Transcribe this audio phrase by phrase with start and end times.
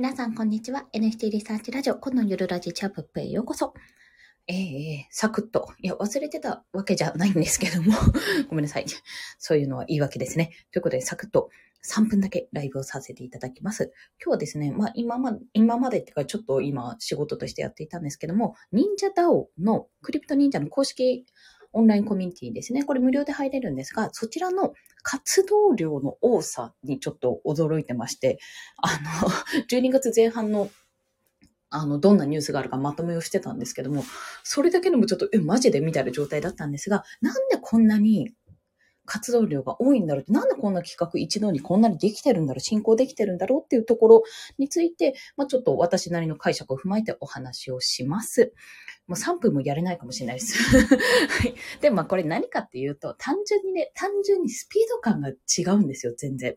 [0.00, 0.86] 皆さん、こんにちは。
[0.94, 3.74] NFT リサーチラジオ、このゆるラジチャップへようこそ。
[4.46, 5.68] えー、サクッと。
[5.82, 7.92] いや、忘れてたわけじゃないんですけども。
[8.48, 8.86] ごめんなさい。
[9.38, 10.52] そういうのは言い訳ですね。
[10.72, 11.50] ということで、サクッと
[11.84, 13.92] 3分だけライブをさせていただきます。
[14.18, 21.26] 今日はですね、まあ今ま、今までっていうかちょっと今仕事としてやっていたんですけども、忍者 DAO のクリプト忍者の公式
[21.72, 22.84] オンラインコミュニティですね。
[22.84, 28.38] これ無料で入れるんですが、そちらの活動量の多さにちょっと驚いてまして、
[28.76, 29.30] あの、
[29.70, 30.70] 12月前半の
[31.72, 34.04] あの、どんなニュースがあるかまとめをしてたんですけども、
[34.42, 35.80] それだけでもちょっと、え、マジで？
[35.80, 38.32] みたいな状態だったんですが、なんでこんなに
[39.10, 44.22] 活動量が多いんだろうって、なんでこんな企画一度にこんなにできてるんだろう、進行できてるんだろうっていうところ
[44.56, 48.52] について、まあ、ちょっと私なりの解釈を踏まえてお話をします。
[49.08, 50.56] もう3分もやれないかもしれないです。
[50.86, 51.54] はい。
[51.80, 56.54] でまあこれ何かっていうと、単純にね、単純にスピード感が違うんですよ、全然。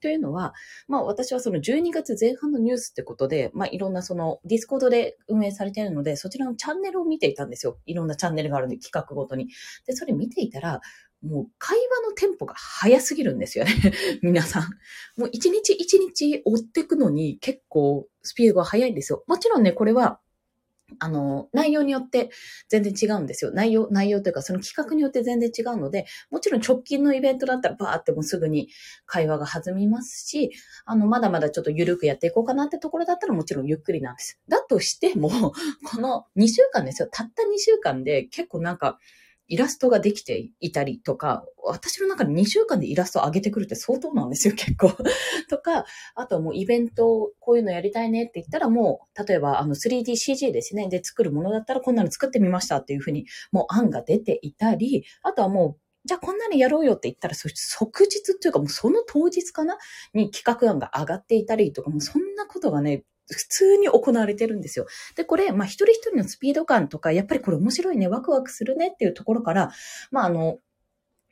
[0.00, 0.52] というのは、
[0.88, 7.78] まあ私はその12月前半のニュースってことで、まあいろんなその Discord で運営されているので、そちらのチャンネルを見ていたんですよ。
[7.86, 9.46] いろんなチャンネルがあるんで、企画ごとに。
[9.86, 10.80] で、それ見ていたら、
[11.22, 13.72] もう会話のテンポが速すぎるんですよね。
[14.22, 14.62] 皆さん。
[15.16, 19.24] もう一日一日追っていくのに結構スピードが速いんですよ。
[19.26, 20.20] もちろんね、これは
[20.98, 22.30] あの、内容によって
[22.68, 23.50] 全然違うんですよ。
[23.52, 28.68] 内容、内容というかその企画によって全然違うので、もちろん直近のイベントだったらバーってもうすぐに
[29.06, 30.50] 会話が弾みますし、
[30.84, 34.40] あの、まだまだちょっと緩くやっていこうかなってところだったらもちろんゆっくりなんです。
[34.48, 35.30] だとしても、
[35.90, 37.08] この2週間ですよ。
[37.10, 38.98] たった2週間で結構なんか、
[39.52, 44.90] イラストができていたりとか、私の中で2週間でイラスト上げてくるって相当なんですよ、結構。
[45.50, 59.76] とか、あともうイベント、こういうのやりたいねって言ったらもう、例えばあの 3DCG ですね、で作るものだったらこんなの作ってみましたっていうふうに、もう案が出ていたり、あとはもうじゃあこんなにやろうよって言ったら、即日っていうかもうその当日かな？
[60.14, 64.86] に企画案が上がっていたりとか、もうそんなことがね、普通に行われてるんですよ。
[65.16, 69.72] で、これ、まあ、一人一人のスピード感とか、やっぱりこれ面白いね、ワクワクするねっていうところから、
[70.10, 70.58] まあ、あの、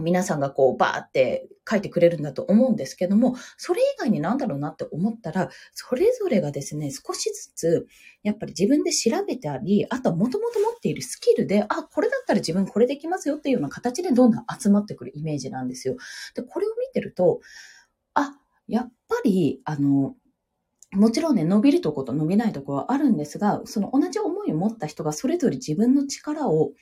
[0.00, 7.86] 皆さんがこうバーって書いてくれるんだと思うんですけども、それ以外になんだろうなって思ったら、それぞれがですね、少しずつ、
[8.22, 15.96] やっぱり自分で調べたり、あとはもともと持っているスキルで、あ、これだったら自分これできますよっていうような形でどんどん集まってくるイメージなんですよ。
[16.34, 17.40] で、これを見てると、
[18.14, 18.32] あ、
[18.68, 20.14] やっぱり、あの、
[20.92, 26.72] もちろんね、伸びるとこと伸びないとこはあるんですが、その同じ思いを持った人がそれぞれ自分の力を、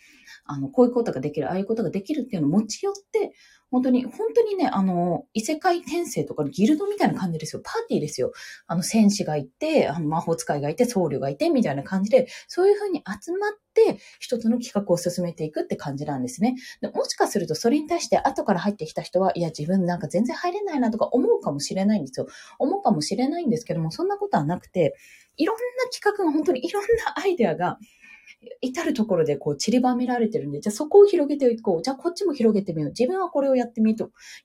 [0.44, 3.32] あの、こういうことができる、ああいうことができるっていうのを持ち寄って、
[3.74, 7.62] 本当に、本当にね、あの、異世界転生とかギルドみたいな感じですよ。
[7.64, 8.32] パーティーですよ。
[8.68, 16.54] あの、戦士がいて、あの、魔法使いがいて、僧侶がいて、みたいな感じで、そういうふうに集まって、一つの企画を進めていくって感じなんですね。
[16.82, 22.28] でもしかすると、それに対して後から入ってきた人は、いや、自分なんか全然入れないなとか思うかもしれないんですよ。
[22.60, 24.94] 思うかもしれないんですけども、そんなことはなくて、
[25.36, 25.62] いろんな
[25.92, 27.80] 企画が本当にいろんなアイデアが
[28.60, 31.82] 至るところでこう散りばめられてるんで、じゃあそこを広げていこう。
[31.82, 32.91] じゃあこっちも広げてみよう。
[32.91, 33.97] 自分はこれをやってみ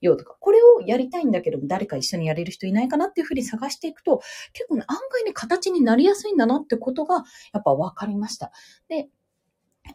[0.02, 4.22] ようとか、これをやりたいんだけども、誰か一緒にやれる人いないかなっていうふうに探していくと、
[4.54, 7.24] 結構ね、案外ね、形になりやすいんだなってことが、
[7.54, 8.52] やっぱ分かりました。
[8.88, 9.09] で、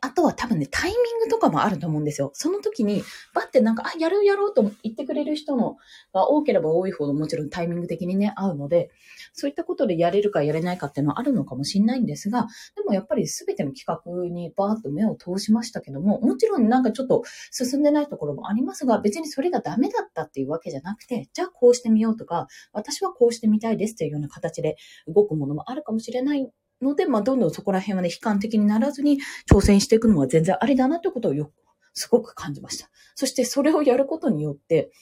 [0.00, 2.30] あとは多分ね、タイミングとかもあると思うんですよ。
[2.34, 3.02] その時に、
[3.34, 5.76] バッてなんか、あ、やろうやろうと言ってくれる人の
[6.12, 8.90] が多ければ多いほどもちろんタイミング的にね、合うので、
[9.32, 12.46] そういったことでやれるかやれないかっていうのはあるのかもしれないんですが、
[12.76, 24.76] でもやっぱり全ての企画にバーッと目を通しましたけども、もちろんなんかちょっと進んでないところもありますが、別にそれがダメだったっていうわけじゃなくて、じゃあこうしてみようとか、私はこうしてみたいですっていうような形で
[25.06, 26.50] 動くものもあるかもしれない
[26.84, 29.18] ので、まあ、どんどんそこら辺はね、悲観的にならずに
[29.50, 31.52] 挑戦していくのは全然ありだなということをよく、
[31.94, 32.88] すごく感じました。
[33.14, 34.92] そしてそれをやることによって、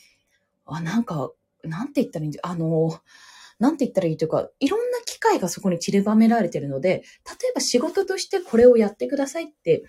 [0.64, 1.30] あ、なんか、
[1.64, 2.98] なんて言ったらいいんだあの、
[3.58, 9.84] なんて言ったらいいというか、いろんな機会がそこに散りばめられてるので、例えば仕事としてこれをやってくださいって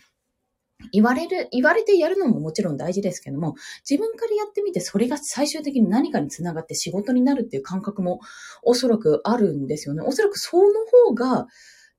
[0.92, 3.56] 言われる、言われてやるのももちろん大事ですけども、
[3.90, 8.20] 自分からやってみてそれが最終的に何かにつながって仕事になるっていう感覚も
[8.64, 10.02] おそらくあるんですよね。
[10.02, 10.68] おそらくその
[11.08, 11.48] 方が、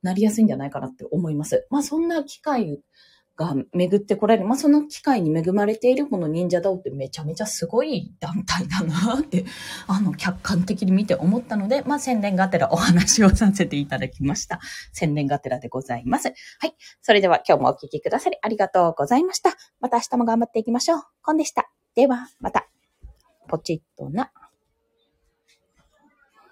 [0.04, 1.66] なりやすいんじゃないかなって思います。
[1.70, 2.80] まあそんな機会
[3.36, 4.48] が巡ってこられる。
[4.48, 9.44] まあその機会に恵まれているこの忍者道ってめちゃめちゃすごい団体だなって、
[9.88, 14.60] あの、客観的に見て思ったので、まあ宣伝がてらお話をさせていただきました。
[14.92, 16.28] 宣伝がてらでございます。
[16.28, 16.74] はい。
[17.00, 19.56] それでは今日もお聞きくださりありがとうございました。
[19.80, 21.02] また明日も頑張っていきましょう。
[21.22, 21.70] コンでした。
[21.94, 22.68] では、また。
[23.48, 24.30] ポチッとな。